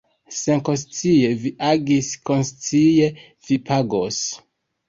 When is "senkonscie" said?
0.35-1.29